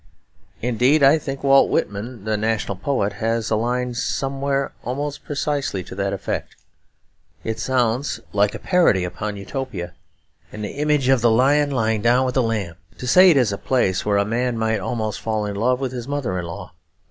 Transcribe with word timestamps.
Indeed, 0.63 1.03
I 1.03 1.19
think 1.19 1.43
Walt 1.43 1.69
Whitman, 1.69 2.23
the 2.23 2.35
national 2.35 2.75
poet, 2.75 3.13
has 3.13 3.51
a 3.51 3.55
line 3.55 3.93
somewhere 3.93 4.71
almost 4.83 5.23
precisely 5.23 5.83
to 5.83 5.93
that 5.93 6.11
effect. 6.11 6.55
It 7.43 7.59
sounds 7.59 8.19
like 8.33 8.55
a 8.55 8.57
parody 8.57 9.03
upon 9.03 9.37
Utopia, 9.37 9.93
and 10.51 10.63
the 10.63 10.69
image 10.77 11.07
of 11.07 11.21
the 11.21 11.29
lion 11.29 11.69
lying 11.69 12.01
down 12.01 12.25
with 12.25 12.33
the 12.33 12.41
lamb, 12.41 12.77
to 12.97 13.05
say 13.05 13.29
it 13.29 13.37
is 13.37 13.51
a 13.51 13.59
place 13.59 14.03
where 14.03 14.17
a 14.17 14.25
man 14.25 14.57
might 14.57 14.79
almost 14.79 15.21
fall 15.21 15.45
in 15.45 15.55
love 15.55 15.79
with 15.79 15.91
his 15.91 16.07
mother 16.07 16.39
in 16.39 16.45
law. 16.45 16.73